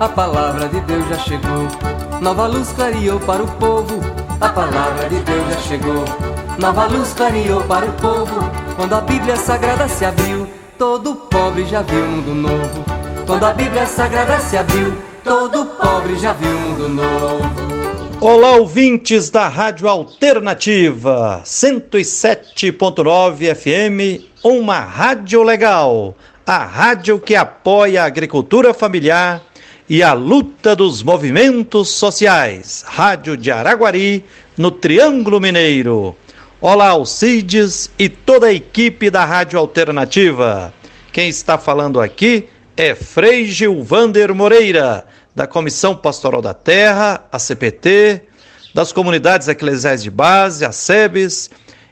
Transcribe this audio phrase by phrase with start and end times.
[0.00, 1.68] a palavra de Deus já chegou.
[2.20, 4.00] Nova luz clareou para o povo,
[4.40, 6.04] a palavra de Deus já chegou.
[6.58, 10.46] Nova luz clareou para o povo, quando a Bíblia Sagrada se abriu,
[10.78, 12.84] todo pobre já viu mundo novo.
[13.26, 17.74] Quando a Bíblia Sagrada se abriu, todo pobre já viu mundo novo.
[18.20, 26.14] Olá, ouvintes da Rádio Alternativa 107.9 FM, uma rádio legal,
[26.46, 29.42] a rádio que apoia a agricultura familiar
[29.88, 32.84] e a luta dos movimentos sociais.
[32.86, 34.24] Rádio de Araguari,
[34.56, 36.16] no Triângulo Mineiro.
[36.60, 40.72] Olá, Alcides e toda a equipe da Rádio Alternativa.
[41.12, 48.22] Quem está falando aqui é Frei Gilvander Moreira da Comissão Pastoral da Terra, a CPT,
[48.72, 51.50] das comunidades eclesiais de base, a SEBES,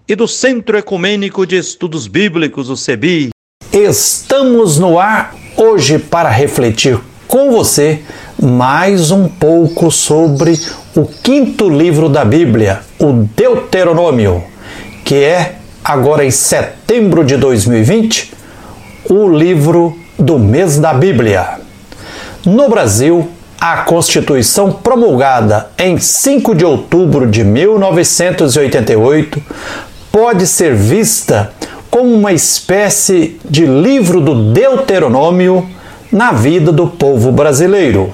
[0.09, 3.30] e do Centro Ecumênico de Estudos Bíblicos, o CEBI.
[3.72, 6.98] Estamos no ar hoje para refletir
[7.32, 8.00] com você
[8.38, 10.60] mais um pouco sobre
[10.94, 14.44] o quinto livro da Bíblia, o Deuteronômio,
[15.02, 18.34] que é, agora em setembro de 2020,
[19.08, 21.58] o livro do mês da Bíblia.
[22.44, 29.42] No Brasil, a Constituição promulgada em 5 de outubro de 1988
[30.12, 31.50] pode ser vista
[31.91, 35.66] como uma espécie de livro do Deuteronômio
[36.12, 38.12] na vida do povo brasileiro.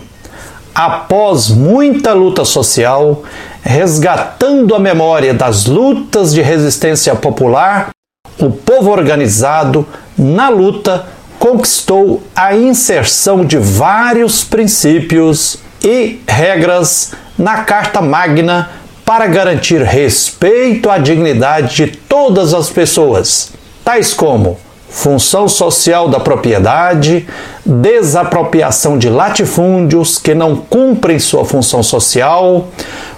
[0.72, 3.24] Após muita luta social,
[3.60, 7.90] resgatando a memória das lutas de resistência popular,
[8.38, 9.84] o povo organizado,
[10.16, 11.06] na luta,
[11.40, 18.70] conquistou a inserção de vários princípios e regras na Carta Magna
[19.05, 23.52] para garantir respeito à dignidade de todas as pessoas,
[23.84, 24.58] tais como
[24.91, 27.27] função social da propriedade,
[27.64, 32.69] desapropriação de latifúndios que não cumprem sua função social,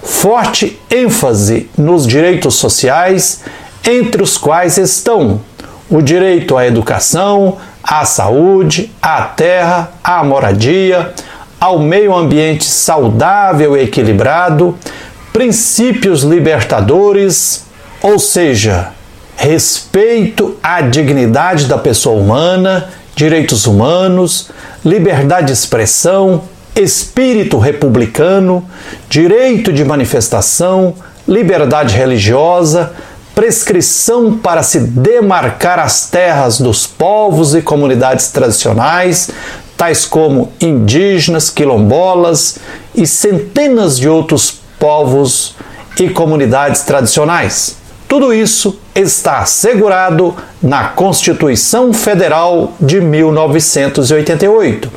[0.03, 3.43] forte ênfase nos direitos sociais,
[3.87, 5.41] entre os quais estão
[5.89, 11.12] o direito à educação, à saúde, à terra, à moradia,
[11.59, 14.77] ao meio ambiente saudável e equilibrado,
[15.33, 17.65] princípios libertadores,
[18.03, 18.93] ou seja,
[19.41, 24.51] respeito à dignidade da pessoa humana, direitos humanos,
[24.84, 26.43] liberdade de expressão,
[26.77, 28.62] espírito republicano,
[29.09, 30.93] direito de manifestação,
[31.27, 32.93] liberdade religiosa,
[33.34, 39.31] prescrição para se demarcar as terras dos povos e comunidades tradicionais,
[39.75, 42.59] tais como indígenas, quilombolas
[42.95, 45.56] e centenas de outros povos
[45.99, 47.80] e comunidades tradicionais.
[48.10, 54.91] Tudo isso está assegurado na Constituição Federal de 1988.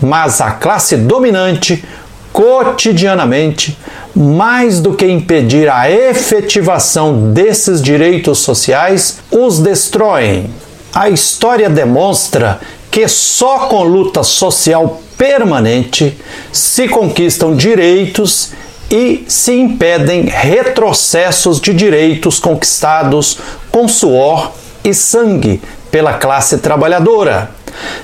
[0.00, 1.84] Mas a classe dominante
[2.32, 3.76] cotidianamente
[4.14, 10.48] mais do que impedir a efetivação desses direitos sociais, os destroem.
[10.94, 16.16] A história demonstra que só com luta social permanente
[16.52, 18.52] se conquistam direitos
[18.90, 23.38] e se impedem retrocessos de direitos conquistados
[23.70, 24.52] com suor
[24.82, 27.50] e sangue pela classe trabalhadora.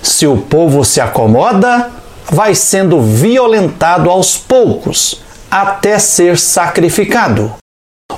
[0.00, 1.90] Se o povo se acomoda,
[2.30, 5.20] vai sendo violentado aos poucos
[5.50, 7.52] até ser sacrificado.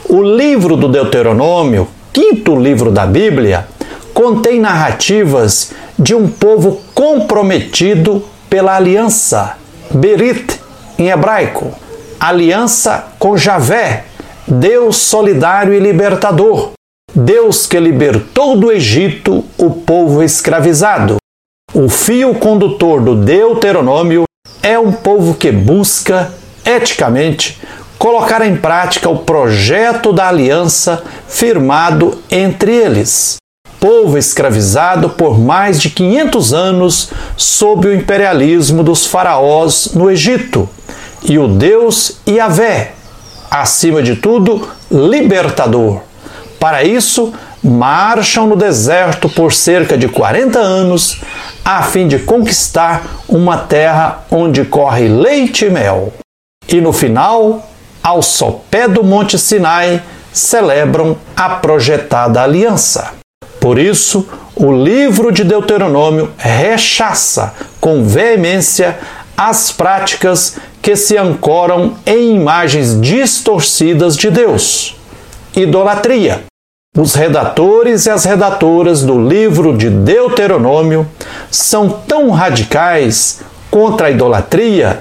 [0.08, 3.66] O livro do Deuteronômio, quinto livro da Bíblia,
[4.12, 9.56] contém narrativas de um povo comprometido pela aliança,
[9.90, 10.58] Berit
[10.98, 11.72] em hebraico,
[12.18, 14.04] aliança com Javé,
[14.46, 16.72] Deus solidário e libertador,
[17.14, 21.16] Deus que libertou do Egito o povo escravizado.
[21.72, 24.24] O fio condutor do Deuteronômio
[24.62, 26.32] é um povo que busca
[26.64, 27.60] eticamente,
[27.98, 33.36] colocar em prática o projeto da aliança firmado entre eles.
[33.78, 40.68] Povo escravizado por mais de 500 anos sob o imperialismo dos faraós no Egito,
[41.22, 42.92] e o Deus Yahvé,
[43.50, 46.02] acima de tudo, libertador.
[46.60, 47.32] Para isso,
[47.62, 51.20] marcham no deserto por cerca de 40 anos,
[51.64, 56.12] a fim de conquistar uma terra onde corre leite e mel
[56.68, 57.66] e no final,
[58.02, 63.12] ao sopé do Monte Sinai, celebram a projetada aliança.
[63.58, 68.98] Por isso, o livro de Deuteronômio rechaça com veemência
[69.34, 74.96] as práticas que se ancoram em imagens distorcidas de Deus.
[75.54, 76.44] Idolatria.
[76.96, 81.06] Os redatores e as redatoras do livro de Deuteronômio
[81.50, 83.40] são tão radicais
[83.70, 85.00] contra a idolatria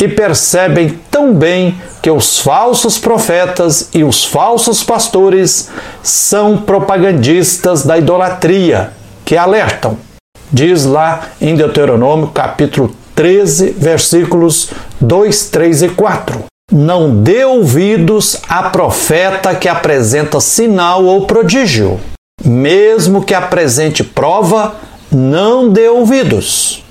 [0.00, 5.70] e percebem tão bem que os falsos profetas e os falsos pastores
[6.02, 8.92] são propagandistas da idolatria,
[9.24, 9.98] que alertam.
[10.52, 14.70] Diz lá em Deuteronômio capítulo 13, versículos
[15.00, 16.44] 2, 3 e 4.
[16.70, 21.98] Não dê ouvidos a profeta que apresenta sinal ou prodígio.
[22.44, 24.76] Mesmo que apresente prova,
[25.10, 26.84] não dê ouvidos.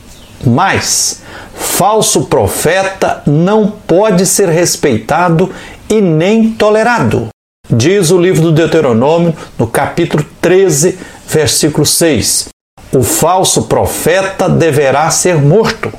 [0.46, 1.22] Mas
[1.56, 5.50] falso profeta não pode ser respeitado
[5.90, 7.30] e nem tolerado.
[7.70, 12.50] Diz o livro do Deuteronômio, no capítulo 13, versículo 6.
[12.92, 15.90] O falso profeta deverá ser morto.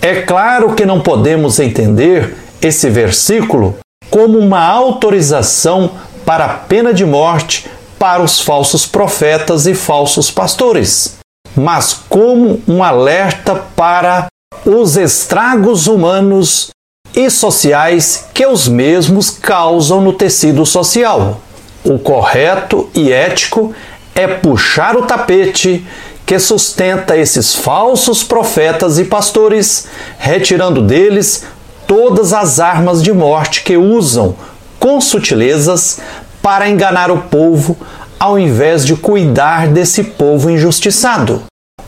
[0.00, 3.76] É claro que não podemos entender esse versículo
[4.10, 5.90] como uma autorização
[6.24, 7.68] para a pena de morte
[7.98, 11.18] para os falsos profetas e falsos pastores,
[11.56, 14.28] mas como um alerta para
[14.64, 16.70] os estragos humanos
[17.14, 21.40] e sociais que os mesmos causam no tecido social.
[21.84, 23.74] O correto e ético
[24.14, 25.84] é puxar o tapete
[26.28, 29.88] que sustenta esses falsos profetas e pastores,
[30.18, 31.46] retirando deles
[31.86, 34.36] todas as armas de morte que usam
[34.78, 36.00] com sutilezas
[36.42, 37.78] para enganar o povo,
[38.20, 41.44] ao invés de cuidar desse povo injustiçado.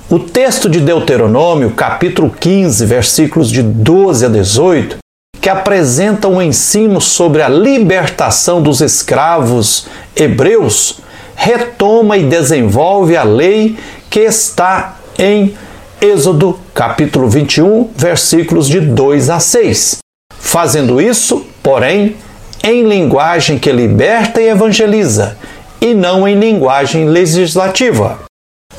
[0.08, 4.96] O texto de Deuteronômio, capítulo 15, versículos de 12 a 18,
[5.38, 9.86] que apresenta um ensino sobre a libertação dos escravos
[10.16, 10.98] hebreus,
[11.36, 13.76] retoma e desenvolve a lei
[14.10, 15.54] que está em
[16.00, 19.98] Êxodo capítulo 21, versículos de 2 a 6.
[20.36, 22.16] Fazendo isso, porém,
[22.64, 25.38] em linguagem que liberta e evangeliza,
[25.80, 28.18] e não em linguagem legislativa.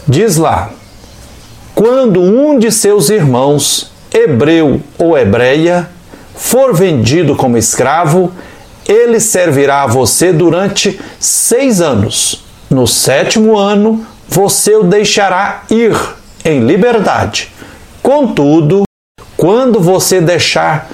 [0.06, 0.72] Diz lá:
[1.74, 5.90] Quando um de seus irmãos, hebreu ou hebreia,
[6.36, 8.34] for vendido como escravo,
[8.86, 12.44] ele servirá a você durante seis anos.
[12.70, 15.94] No sétimo ano, você o deixará ir
[16.46, 17.52] em liberdade.
[18.02, 18.84] Contudo,
[19.36, 20.90] quando você deixar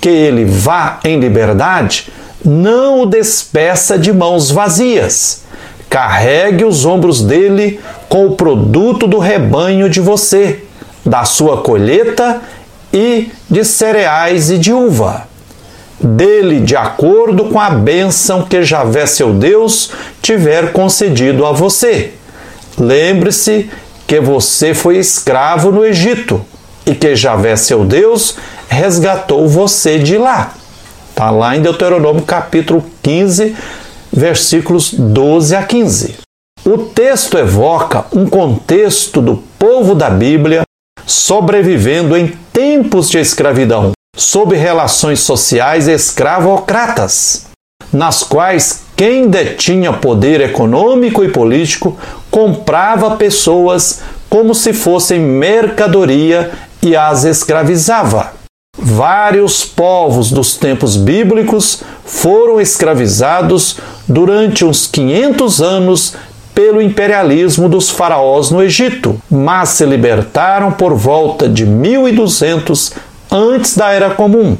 [0.00, 2.12] que ele vá em liberdade,
[2.44, 5.44] não o despeça de mãos vazias.
[5.88, 7.78] Carregue os ombros dele
[8.08, 10.64] com o produto do rebanho de você,
[11.06, 12.40] da sua colheita
[12.92, 15.28] e de cereais e de uva.
[16.00, 22.14] Dele de acordo com a bênção que Javé seu Deus tiver concedido a você.
[22.78, 23.70] Lembre-se
[24.06, 26.44] que você foi escravo no Egito
[26.86, 28.36] e que Javé, seu Deus,
[28.68, 30.54] resgatou você de lá.
[31.10, 33.54] Está lá em Deuteronômio capítulo 15,
[34.12, 36.16] versículos 12 a 15.
[36.64, 40.62] O texto evoca um contexto do povo da Bíblia
[41.06, 47.46] sobrevivendo em tempos de escravidão, sob relações sociais escravocratas,
[47.92, 51.96] nas quais quem detinha poder econômico e político
[52.30, 56.50] comprava pessoas como se fossem mercadoria
[56.82, 58.34] e as escravizava.
[58.78, 66.14] Vários povos dos tempos bíblicos foram escravizados durante uns 500 anos
[66.54, 72.92] pelo imperialismo dos faraós no Egito, mas se libertaram por volta de 1200
[73.32, 74.58] antes da Era Comum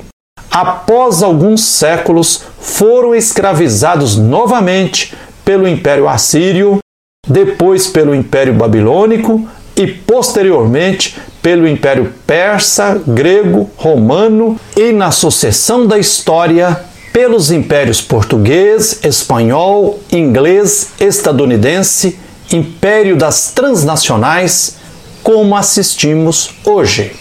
[0.51, 5.15] após alguns séculos, foram escravizados novamente
[5.45, 6.79] pelo Império Assírio,
[7.27, 15.99] depois pelo Império Babilônico e posteriormente pelo Império Persa, Grego, Romano e, na sucessão da
[15.99, 22.19] história, pelos impérios português, espanhol, inglês, estadunidense,
[22.53, 24.77] Império das Transnacionais,
[25.23, 27.13] como assistimos hoje.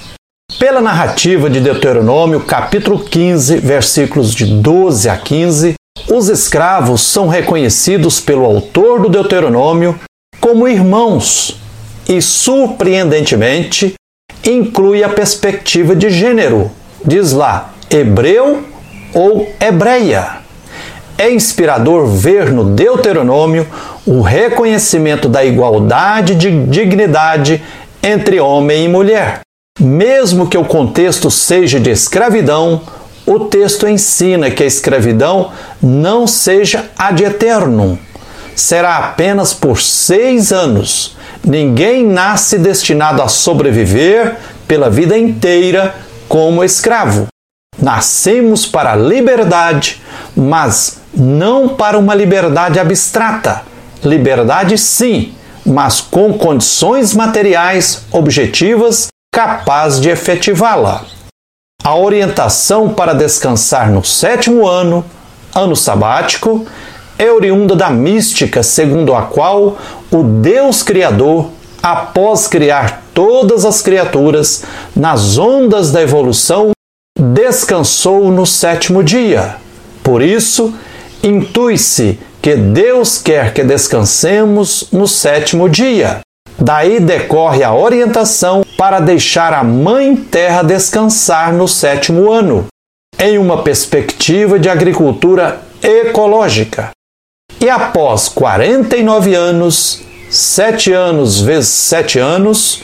[0.59, 5.75] Pela narrativa de Deuteronômio, capítulo 15, versículos de 12 a 15,
[6.11, 9.97] os escravos são reconhecidos pelo autor do Deuteronômio
[10.41, 11.57] como irmãos
[12.09, 13.93] e, surpreendentemente,
[14.43, 16.69] inclui a perspectiva de gênero.
[17.05, 18.61] Diz lá, hebreu
[19.13, 20.39] ou hebreia.
[21.17, 23.65] É inspirador ver no Deuteronômio
[24.05, 27.63] o reconhecimento da igualdade de dignidade
[28.03, 29.39] entre homem e mulher.
[29.79, 32.81] Mesmo que o contexto seja de escravidão,
[33.25, 37.97] o texto ensina que a escravidão não seja ad eternum.
[38.53, 41.15] Será apenas por seis anos.
[41.45, 44.35] Ninguém nasce destinado a sobreviver
[44.67, 45.95] pela vida inteira
[46.27, 47.27] como escravo.
[47.81, 50.01] Nascemos para a liberdade,
[50.35, 53.61] mas não para uma liberdade abstrata.
[54.03, 55.33] Liberdade, sim,
[55.65, 61.05] mas com condições materiais objetivas capaz de efetivá-la.
[61.83, 65.05] A orientação para descansar no sétimo ano,
[65.55, 66.65] ano sabático,
[67.17, 69.77] é oriunda da mística segundo a qual
[70.11, 71.49] o Deus Criador,
[71.81, 74.63] após criar todas as criaturas
[74.95, 76.71] nas ondas da evolução,
[77.17, 79.55] descansou no sétimo dia.
[80.03, 80.73] Por isso,
[81.21, 86.21] intui-se que Deus quer que descansemos no sétimo dia.
[86.57, 92.67] Daí decorre a orientação para deixar a Mãe Terra descansar no sétimo ano,
[93.19, 96.91] em uma perspectiva de agricultura ecológica.
[97.59, 102.81] E após 49 anos, 7 anos vezes 7 anos,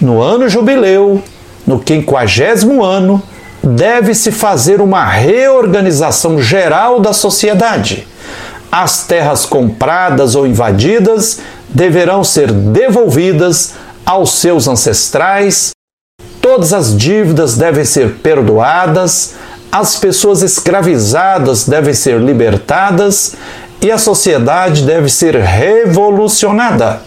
[0.00, 1.20] no ano jubileu,
[1.66, 3.20] no quinquagésimo ano,
[3.64, 8.06] deve-se fazer uma reorganização geral da sociedade.
[8.70, 13.74] As terras compradas ou invadidas deverão ser devolvidas
[14.12, 15.70] aos seus ancestrais,
[16.42, 19.36] todas as dívidas devem ser perdoadas,
[19.70, 23.36] as pessoas escravizadas devem ser libertadas
[23.80, 27.00] e a sociedade deve ser revolucionada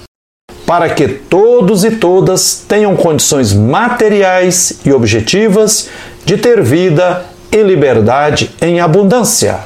[0.65, 5.89] para que todos e todas tenham condições materiais e objetivas
[6.25, 9.59] de ter vida e liberdade em abundância.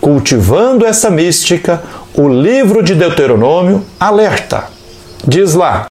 [0.00, 1.82] Cultivando essa mística,
[2.14, 4.68] o livro de Deuteronômio alerta.
[5.26, 5.86] Diz lá: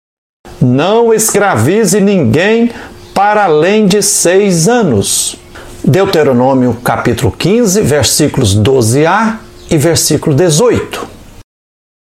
[0.61, 2.69] Não escravize ninguém
[3.15, 5.35] para além de seis anos.
[5.83, 9.37] Deuteronômio capítulo 15, versículos 12a
[9.71, 11.07] e versículo 18.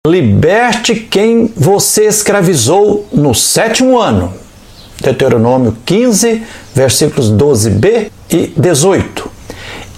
[0.05, 4.33] Liberte quem você escravizou no sétimo ano.
[5.01, 6.43] Deuteronômio 15,
[6.75, 9.31] versículos 12b e 18.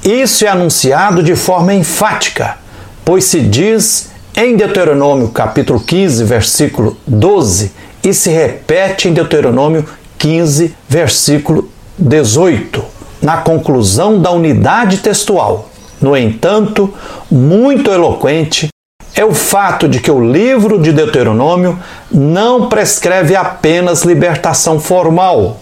[0.04, 2.60] Isso é anunciado de forma enfática,
[3.04, 7.72] pois se diz em Deuteronômio capítulo 15, versículo 12,
[8.04, 9.86] e se repete em Deuteronômio
[10.18, 12.84] 15, versículo 18,
[13.22, 15.70] na conclusão da unidade textual.
[16.02, 16.94] No entanto,
[17.32, 18.68] muito eloquente
[19.16, 21.80] é o fato de que o livro de Deuteronômio
[22.12, 25.60] não prescreve apenas libertação formal,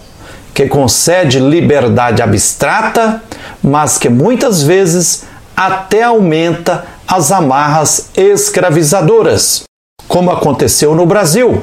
[0.54, 3.22] que concede liberdade abstrata,
[3.62, 5.24] mas que muitas vezes
[5.56, 9.64] até aumenta as amarras escravizadoras,
[10.08, 11.62] como aconteceu no Brasil.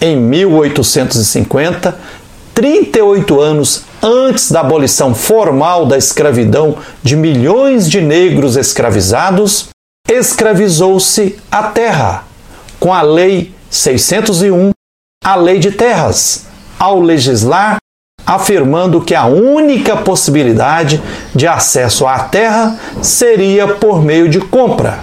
[0.00, 1.98] Em 1850,
[2.54, 9.68] 38 anos antes da abolição formal da escravidão de milhões de negros escravizados,
[10.08, 12.24] escravizou-se a terra
[12.78, 14.70] com a Lei 601,
[15.24, 16.46] a Lei de Terras,
[16.78, 17.78] ao legislar
[18.24, 21.02] afirmando que a única possibilidade
[21.34, 25.00] de acesso à terra seria por meio de compra.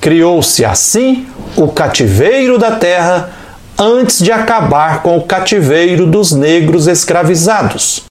[0.00, 1.26] Criou-se assim
[1.56, 3.43] o cativeiro da terra
[3.78, 8.04] antes de acabar com o cativeiro dos negros escravizados.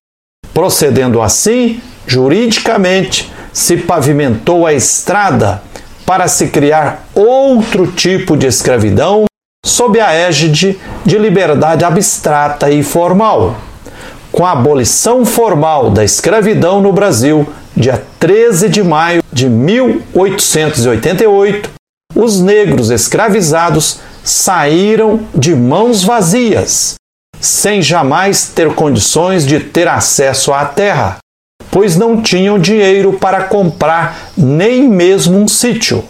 [0.54, 5.62] Procedendo assim, juridicamente, se pavimentou a estrada
[6.06, 9.24] para se criar outro tipo de escravidão
[9.66, 13.56] sob a égide de liberdade abstrata e formal.
[14.32, 21.70] Com a abolição formal da escravidão no Brasil, dia 13 de maio de 1888,
[22.16, 26.96] os negros escravizados saíram de mãos vazias,
[27.40, 31.18] sem jamais ter condições de ter acesso à terra,
[31.70, 36.04] pois não tinham dinheiro para comprar nem mesmo um sítio.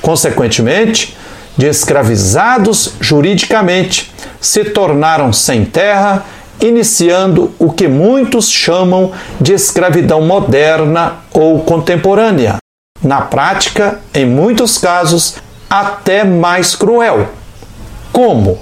[0.00, 1.16] Consequentemente,
[1.56, 6.24] de escravizados juridicamente, se tornaram sem terra,
[6.60, 12.56] iniciando o que muitos chamam de escravidão moderna ou contemporânea.
[13.02, 15.36] Na prática, em muitos casos,
[15.68, 17.28] até mais cruel.
[18.12, 18.58] Como?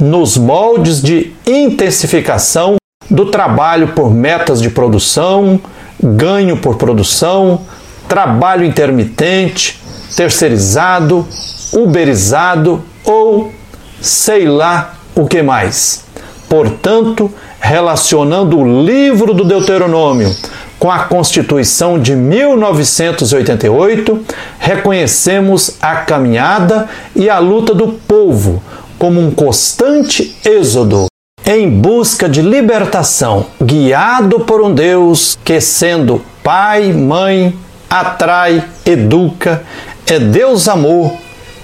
[0.00, 2.76] Nos moldes de intensificação
[3.10, 5.60] do trabalho por metas de produção,
[6.02, 7.60] ganho por produção,
[8.08, 9.78] trabalho intermitente,
[10.16, 11.26] terceirizado,
[11.72, 13.52] uberizado ou
[14.00, 16.04] sei lá o que mais.
[16.48, 17.30] Portanto,
[17.60, 20.34] relacionando o livro do Deuteronômio
[20.78, 24.24] com a Constituição de 1988,
[24.58, 28.62] reconhecemos a caminhada e a luta do povo
[28.98, 31.06] como um constante êxodo
[31.46, 37.54] em busca de libertação, guiado por um Deus que, sendo Pai, Mãe,
[37.88, 39.62] atrai, educa,
[40.06, 41.12] é Deus amor,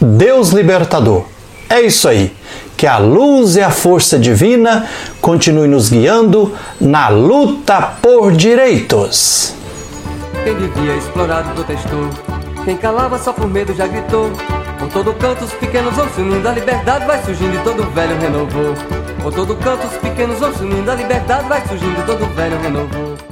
[0.01, 1.25] Deus libertador.
[1.69, 2.33] É isso aí.
[2.77, 4.89] Que a luz e a força divina
[5.21, 9.55] continue nos guiando na luta por direitos.
[10.43, 12.09] Quem vivia explorado protestou,
[12.65, 14.31] quem calava só por medo já gritou.
[14.93, 18.75] Todo canto os pequenos vão se unindo, a liberdade vai surgindo e todo velho renovou.
[19.23, 23.30] Por todo canto os pequenos vão sumindo, a liberdade vai surgindo, todo velho renovou.